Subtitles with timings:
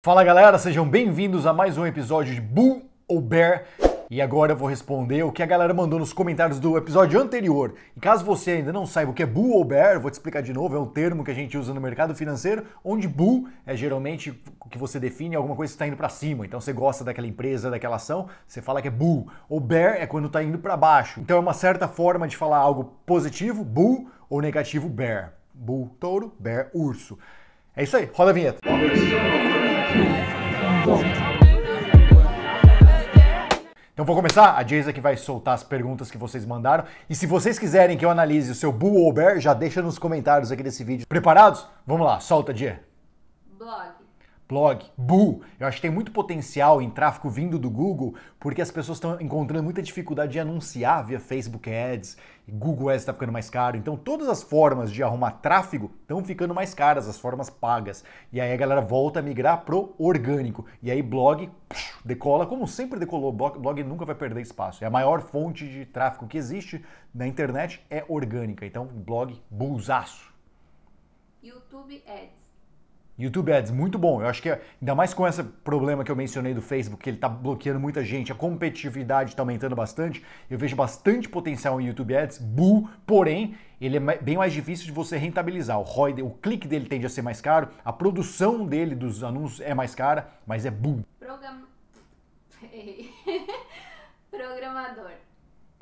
[0.00, 3.64] Fala galera, sejam bem-vindos a mais um episódio de Bull ou Bear.
[4.08, 7.74] E agora eu vou responder o que a galera mandou nos comentários do episódio anterior.
[7.96, 10.40] E caso você ainda não saiba o que é Bull ou Bear, vou te explicar
[10.40, 13.74] de novo, é um termo que a gente usa no mercado financeiro, onde Bull é
[13.74, 14.30] geralmente
[14.60, 16.46] o que você define alguma coisa que está indo para cima.
[16.46, 19.28] Então você gosta daquela empresa, daquela ação, você fala que é Bull.
[19.48, 21.18] Ou Bear é quando está indo para baixo.
[21.18, 25.32] Então é uma certa forma de falar algo positivo, Bull, ou negativo, Bear.
[25.52, 27.18] Bull, touro, Bear, urso.
[27.74, 28.60] É isso aí, roda a vinheta.
[33.92, 36.84] Então vou começar, a Jason que vai soltar as perguntas que vocês mandaram.
[37.10, 39.98] E se vocês quiserem que eu analise o seu Bull ou Bear, já deixa nos
[39.98, 41.04] comentários aqui desse vídeo.
[41.08, 41.66] Preparados?
[41.84, 42.78] Vamos lá, solta, Jay.
[43.58, 43.97] Blog.
[44.48, 45.42] Blog, Bull.
[45.60, 49.20] Eu acho que tem muito potencial em tráfego vindo do Google, porque as pessoas estão
[49.20, 52.16] encontrando muita dificuldade de anunciar via Facebook Ads,
[52.48, 53.76] Google Ads está ficando mais caro.
[53.76, 58.02] Então todas as formas de arrumar tráfego estão ficando mais caras, as formas pagas.
[58.32, 60.64] E aí a galera volta a migrar pro orgânico.
[60.82, 64.82] E aí blog psh, decola, como sempre decolou, blog, blog nunca vai perder espaço.
[64.82, 66.82] É a maior fonte de tráfego que existe
[67.14, 68.64] na internet é orgânica.
[68.64, 70.32] Então blog bullsaço.
[71.42, 72.47] YouTube Ads.
[73.18, 74.22] YouTube Ads, muito bom.
[74.22, 77.16] Eu acho que ainda mais com esse problema que eu mencionei do Facebook, que ele
[77.16, 82.16] está bloqueando muita gente, a competitividade está aumentando bastante, eu vejo bastante potencial em YouTube
[82.16, 85.78] Ads, bull, porém, ele é bem mais difícil de você rentabilizar.
[85.78, 89.60] O ROI, o clique dele tende a ser mais caro, a produção dele dos anúncios
[89.60, 91.04] é mais cara, mas é bull.
[91.18, 91.62] Program...
[94.30, 95.12] Programador.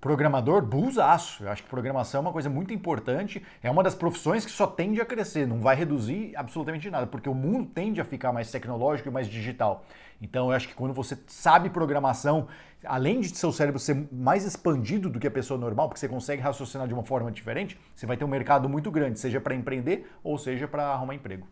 [0.00, 1.42] Programador, busaço.
[1.42, 3.44] Eu acho que programação é uma coisa muito importante.
[3.60, 7.28] É uma das profissões que só tende a crescer, não vai reduzir absolutamente nada, porque
[7.28, 9.84] o mundo tende a ficar mais tecnológico e mais digital.
[10.22, 12.46] Então eu acho que quando você sabe programação,
[12.84, 16.40] além de seu cérebro ser mais expandido do que a pessoa normal, porque você consegue
[16.40, 20.08] raciocinar de uma forma diferente, você vai ter um mercado muito grande, seja para empreender
[20.22, 21.48] ou seja para arrumar emprego.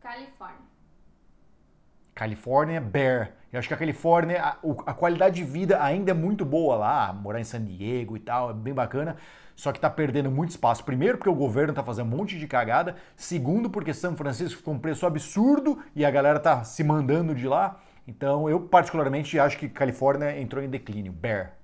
[0.00, 0.69] Califórnia.
[2.20, 3.32] Califórnia Bear.
[3.50, 4.50] Eu acho que a Califórnia, a,
[4.84, 8.50] a, qualidade de vida ainda é muito boa lá, morar em San Diego e tal,
[8.50, 9.16] é bem bacana.
[9.56, 10.84] Só que está perdendo muito espaço.
[10.84, 12.96] Primeiro, porque o governo está fazendo um monte de cagada.
[13.16, 17.48] Segundo, porque São Francisco ficou um preço absurdo e a galera está se mandando de
[17.48, 17.80] lá.
[18.06, 21.12] Então, eu particularmente acho que Califórnia entrou em declínio.
[21.12, 21.54] Bear.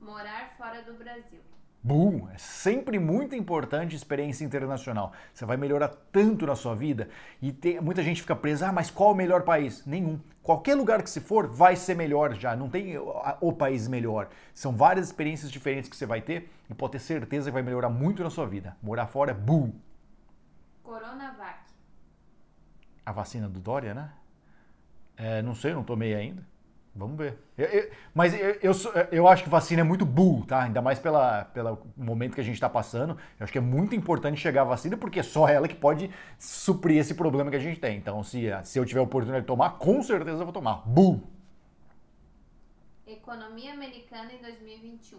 [0.00, 1.45] Morar fora do Brasil.
[1.86, 2.28] Boom!
[2.34, 5.12] É sempre muito importante experiência internacional.
[5.32, 7.08] Você vai melhorar tanto na sua vida
[7.40, 9.86] e tem, muita gente fica presa, ah, mas qual o melhor país?
[9.86, 10.18] Nenhum.
[10.42, 12.56] Qualquer lugar que se for vai ser melhor já.
[12.56, 14.28] Não tem o país melhor.
[14.52, 17.88] São várias experiências diferentes que você vai ter e pode ter certeza que vai melhorar
[17.88, 18.76] muito na sua vida.
[18.82, 19.70] Morar fora é boom!
[20.82, 21.60] Coronavac.
[23.04, 24.10] A vacina do Dória, né?
[25.16, 26.44] É, não sei, não tomei ainda.
[26.96, 27.38] Vamos ver.
[27.58, 28.72] Eu, eu, mas eu, eu,
[29.12, 30.62] eu, acho que vacina é muito bull, tá?
[30.62, 33.18] Ainda mais pela, pelo momento que a gente está passando.
[33.38, 36.10] Eu acho que é muito importante chegar a vacina, porque é só ela que pode
[36.38, 37.98] suprir esse problema que a gente tem.
[37.98, 40.88] Então, se, se eu tiver a oportunidade de tomar, com certeza eu vou tomar.
[40.88, 41.22] Bull!
[43.06, 45.18] Economia americana em 2021.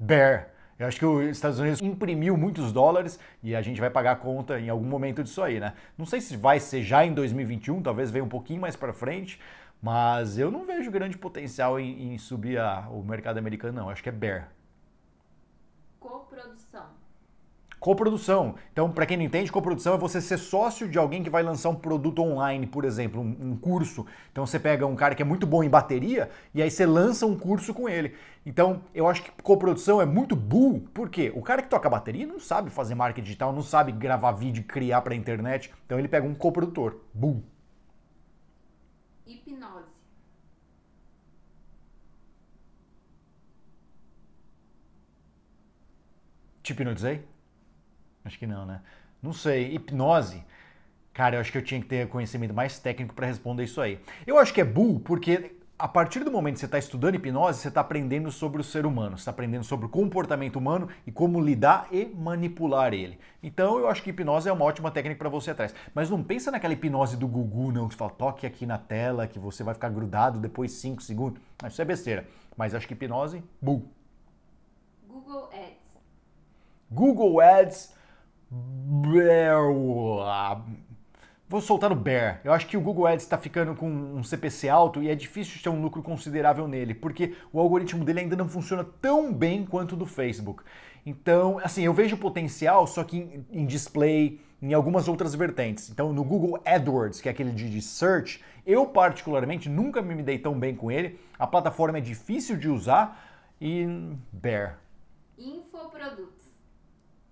[0.00, 0.51] Bear.
[0.78, 4.16] Eu acho que os Estados Unidos imprimiu muitos dólares e a gente vai pagar a
[4.16, 5.74] conta em algum momento disso aí, né?
[5.96, 9.38] Não sei se vai ser já em 2021, talvez venha um pouquinho mais para frente,
[9.80, 13.86] mas eu não vejo grande potencial em, em subir a, o mercado americano, não.
[13.86, 14.50] Eu acho que é bear.
[16.00, 17.01] Coprodução.
[17.82, 18.54] Coprodução.
[18.72, 21.68] Então, para quem não entende, coprodução é você ser sócio de alguém que vai lançar
[21.68, 24.06] um produto online, por exemplo, um, um, curso.
[24.30, 27.26] Então, você pega um cara que é muito bom em bateria e aí você lança
[27.26, 28.14] um curso com ele.
[28.46, 32.38] Então, eu acho que coprodução é muito bull, porque o cara que toca bateria não
[32.38, 35.74] sabe fazer marketing digital, não sabe gravar vídeo, criar para internet.
[35.84, 37.00] Então, ele pega um coprodutor.
[37.12, 37.42] Bull.
[39.26, 39.90] Hipnose.
[46.62, 47.31] Te hipnotizei?
[48.24, 48.80] Acho que não, né?
[49.22, 49.74] Não sei.
[49.74, 50.44] Hipnose.
[51.12, 54.00] Cara, eu acho que eu tinha que ter conhecimento mais técnico para responder isso aí.
[54.26, 57.58] Eu acho que é bull porque a partir do momento que você está estudando hipnose,
[57.58, 61.10] você está aprendendo sobre o ser humano, você está aprendendo sobre o comportamento humano e
[61.10, 63.18] como lidar e manipular ele.
[63.42, 65.74] Então eu acho que hipnose é uma ótima técnica para você atrás.
[65.92, 69.40] Mas não pensa naquela hipnose do Gugu, não, que fala, toque aqui na tela, que
[69.40, 71.42] você vai ficar grudado depois de 5 segundos.
[71.66, 72.28] Isso é besteira.
[72.56, 73.90] Mas acho que hipnose, bull.
[75.08, 75.98] Google Ads.
[76.90, 77.94] Google Ads
[81.52, 82.40] Vou soltar no Bear.
[82.44, 85.60] Eu acho que o Google Ads está ficando com um CPC alto e é difícil
[85.62, 89.92] ter um lucro considerável nele, porque o algoritmo dele ainda não funciona tão bem quanto
[89.92, 90.62] o do Facebook.
[91.04, 95.90] Então, assim, eu vejo potencial, só que em, display, em algumas outras vertentes.
[95.90, 100.58] Então, no Google AdWords, que é aquele de, search, eu particularmente nunca me dei tão
[100.58, 101.20] bem com ele.
[101.38, 103.86] A plataforma é difícil de usar e
[104.32, 104.78] Bear.
[105.36, 106.41] Infoprodutos.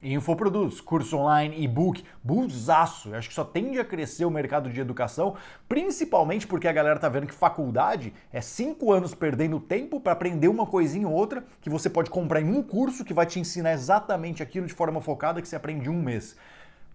[0.02, 3.14] Infoprodutos, curso online, e-book, busaço.
[3.14, 5.36] Acho que só tende a crescer o mercado de educação,
[5.68, 10.48] principalmente porque a galera tá vendo que faculdade é cinco anos perdendo tempo para aprender
[10.48, 13.74] uma coisinha ou outra que você pode comprar em um curso que vai te ensinar
[13.74, 16.34] exatamente aquilo de forma focada que você aprende em um mês.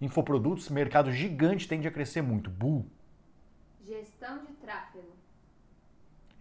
[0.02, 2.50] Infoprodutos, mercado gigante, tende a crescer muito.
[2.50, 2.88] Bu.
[3.84, 5.25] Gestão de tráfego.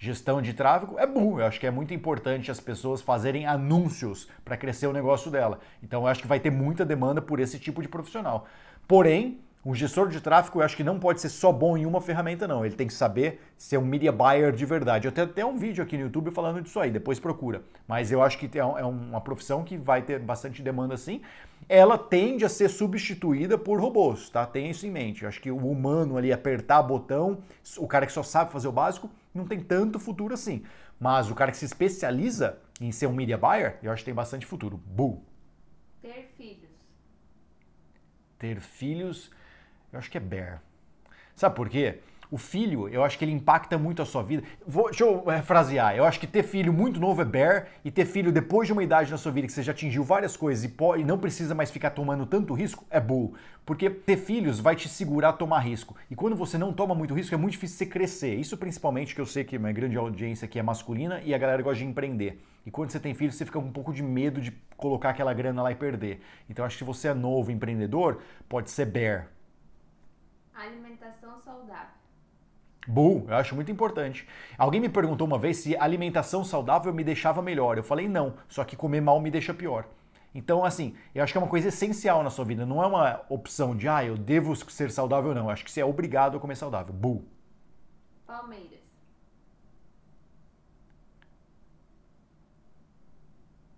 [0.05, 1.41] Gestão de tráfego é bom.
[1.41, 5.61] Eu acho que é muito importante as pessoas fazerem anúncios para crescer o negócio dela.
[5.83, 8.47] Então eu acho que vai ter muita demanda por esse tipo de profissional.
[8.87, 12.01] Porém, um gestor de tráfego eu acho que não pode ser só bom em uma
[12.01, 12.67] ferramenta, não.
[12.67, 15.09] Ele tem que saber ser um media buyer de verdade.
[15.09, 17.63] Eu tenho até um vídeo aqui no YouTube falando disso aí, depois procura.
[17.89, 21.23] Mas eu acho que é, é uma profissão que vai ter bastante demanda sim.
[21.67, 24.45] Ela tende a ser substituída por robôs, tá?
[24.45, 25.23] Tenha isso em mente.
[25.23, 27.39] Eu acho que o humano ali apertar botão,
[27.79, 30.63] o cara que só sabe fazer o básico, não tem tanto futuro assim.
[31.01, 34.15] Mas o cara que se especializa em ser um media buyer, eu acho que tem
[34.15, 34.77] bastante futuro.
[34.85, 35.25] Bull.
[36.03, 36.71] Ter filhos.
[38.39, 39.31] Ter filhos
[39.95, 40.61] eu acho que é bear.
[41.35, 41.99] Sabe por quê?
[42.31, 44.43] O filho, eu acho que ele impacta muito a sua vida.
[44.67, 45.95] Vou, deixa eu refrasear.
[45.95, 48.83] Eu acho que ter filho muito novo é bear e ter filho depois de uma
[48.83, 51.55] idade na sua vida que você já atingiu várias coisas e, pode, e não precisa
[51.55, 53.35] mais ficar tomando tanto risco é bull.
[53.65, 55.95] Porque ter filhos vai te segurar a tomar risco.
[56.11, 58.35] E quando você não toma muito risco, é muito difícil você crescer.
[58.35, 61.63] Isso principalmente que eu sei que uma grande audiência aqui é masculina e a galera
[61.63, 62.43] gosta de empreender.
[62.67, 65.33] E quando você tem filho, você fica com um pouco de medo de colocar aquela
[65.33, 66.21] grana lá e perder.
[66.51, 69.34] Então acho que se você é novo empreendedor, pode ser bear
[70.55, 71.95] Alimentação saudável.
[72.87, 74.29] Bull, eu acho muito importante.
[74.59, 77.77] Alguém me perguntou uma vez se alimentação saudável me deixava melhor.
[77.77, 79.87] Eu falei não, só que comer mal me deixa pior.
[80.35, 82.67] Então, assim, eu acho que é uma coisa essencial na sua vida.
[82.67, 85.45] Não é uma opção de, ah, eu devo ser saudável, não.
[85.45, 86.93] Eu acho que você é obrigado a comer saudável.
[86.93, 87.25] Bull.
[88.27, 88.81] Palmeiras.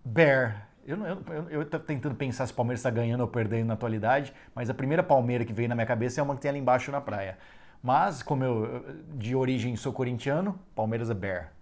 [0.05, 0.66] Bear.
[0.87, 3.75] Eu, eu, eu, eu tô tentando pensar se o Palmeiras está ganhando ou perdendo na
[3.75, 6.61] atualidade, mas a primeira Palmeira que veio na minha cabeça é uma que tem ali
[6.61, 7.37] embaixo na praia.
[7.83, 11.53] Mas, como eu de origem sou corintiano, Palmeiras é Bear.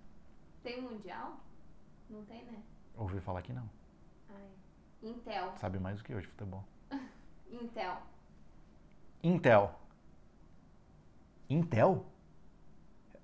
[0.62, 1.40] Tem mundial?
[2.10, 2.58] Não tem, né?
[2.98, 3.68] Ouvi falar que não.
[4.28, 5.10] Ai.
[5.10, 5.52] Intel.
[5.56, 6.62] Sabe mais do que hoje, futebol.
[7.50, 7.96] Intel.
[9.22, 9.80] Intel.
[11.48, 12.06] Intel?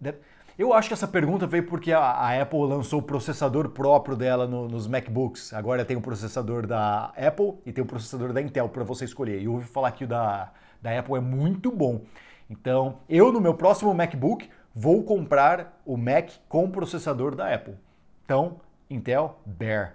[0.01, 0.19] Deve...
[0.61, 4.47] Eu acho que essa pergunta veio porque a, a Apple lançou o processador próprio dela
[4.47, 5.55] no, nos MacBooks.
[5.55, 9.41] Agora tem o processador da Apple e tem o processador da Intel para você escolher.
[9.41, 10.53] E eu ouvi falar que o da,
[10.83, 12.03] da Apple é muito bom.
[12.51, 17.79] Então, eu no meu próximo MacBook vou comprar o Mac com processador da Apple.
[18.27, 18.61] Então,
[18.91, 19.95] Intel Bear.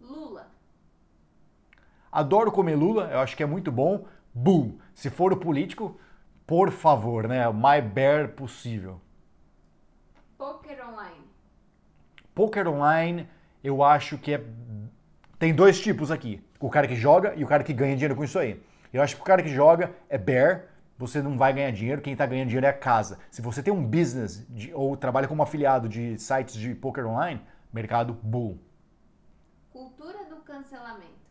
[0.00, 0.46] Lula.
[2.10, 4.06] Adoro comer lula, eu acho que é muito bom.
[4.32, 4.78] Boom!
[4.94, 6.00] Se for o político,
[6.46, 7.46] por favor, né?
[7.46, 9.02] O mais bear possível.
[10.36, 11.24] Poker online.
[12.34, 13.28] Poker online,
[13.62, 14.44] eu acho que é.
[15.38, 18.24] Tem dois tipos aqui: o cara que joga e o cara que ganha dinheiro com
[18.24, 18.62] isso aí.
[18.92, 20.66] Eu acho que o cara que joga é bear,
[20.96, 23.18] você não vai ganhar dinheiro, quem está ganhando dinheiro é a casa.
[23.30, 27.40] Se você tem um business de, ou trabalha como afiliado de sites de poker online,
[27.72, 28.58] mercado bull.
[29.72, 31.23] Cultura do cancelamento.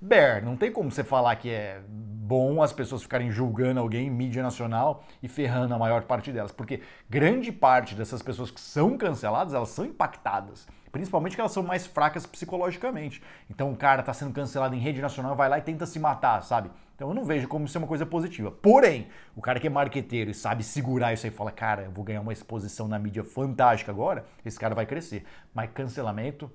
[0.00, 4.10] Bear, não tem como você falar que é bom as pessoas ficarem julgando alguém em
[4.10, 8.96] mídia nacional e ferrando a maior parte delas, porque grande parte dessas pessoas que são
[8.96, 13.20] canceladas, elas são impactadas, principalmente que elas são mais fracas psicologicamente.
[13.50, 16.44] Então o cara tá sendo cancelado em rede nacional, vai lá e tenta se matar,
[16.44, 16.70] sabe?
[16.94, 18.52] Então eu não vejo como ser uma coisa positiva.
[18.52, 21.90] Porém, o cara que é marqueteiro e sabe segurar isso aí e fala, cara, eu
[21.90, 25.24] vou ganhar uma exposição na mídia fantástica agora, esse cara vai crescer.
[25.52, 26.48] Mas cancelamento,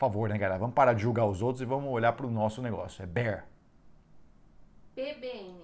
[0.00, 0.58] favor, né, galera?
[0.58, 3.02] Vamos parar de julgar os outros e vamos olhar para o nosso negócio.
[3.02, 3.44] É Bear.
[4.94, 5.54] PBN.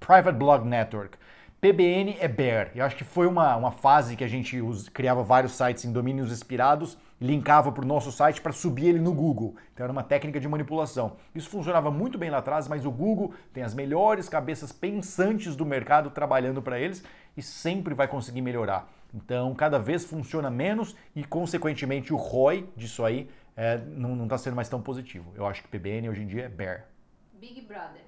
[0.00, 1.18] Private Blog Network.
[1.60, 2.72] PBN é Bear.
[2.74, 5.92] Eu acho que foi uma, uma fase que a gente us, criava vários sites em
[5.92, 9.54] domínios inspirados, linkava para o nosso site para subir ele no Google.
[9.72, 11.16] Então era uma técnica de manipulação.
[11.32, 15.64] Isso funcionava muito bem lá atrás, mas o Google tem as melhores cabeças pensantes do
[15.64, 17.04] mercado trabalhando para eles
[17.36, 18.90] e sempre vai conseguir melhorar.
[19.14, 24.56] Então, cada vez funciona menos e, consequentemente, o ROI disso aí é, não está sendo
[24.56, 25.32] mais tão positivo.
[25.34, 26.86] Eu acho que PBN hoje em dia é Bear.
[27.34, 28.02] Big Brother.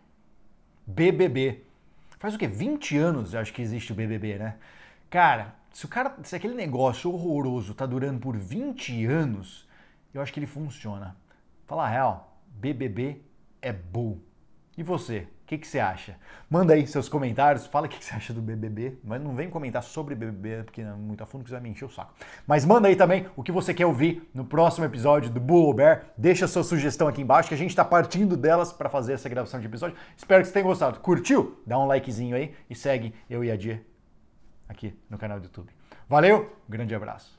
[0.87, 1.65] BBB.
[2.19, 2.47] Faz o quê?
[2.47, 4.57] 20 anos eu acho que existe o BBB, né?
[5.11, 9.69] Cara, se o cara, se aquele negócio horroroso tá durando por 20 anos,
[10.13, 11.17] eu acho que ele funciona.
[11.67, 13.21] Fala a real, BBB
[13.61, 14.23] é bull.
[14.77, 15.27] E você?
[15.45, 16.17] O que, que, você acha?
[16.49, 19.51] Manda aí seus comentários, fala o que, que, você acha do BBB, mas não vem
[19.51, 22.15] comentar sobre BBB, porque é muito a fundo que você vai me encher o saco.
[22.47, 26.07] Mas manda aí também o que você quer ouvir no próximo episódio do Bull Bear.
[26.17, 29.61] Deixa sua sugestão aqui embaixo, que a gente está partindo delas para fazer essa gravação
[29.61, 29.95] de episódio.
[30.17, 30.99] Espero que você tenha gostado.
[31.01, 31.61] Curtiu?
[31.67, 33.85] Dá um likezinho aí e segue eu e a Dia
[34.67, 35.69] aqui no canal do YouTube.
[36.09, 37.39] Valeu, um grande abraço.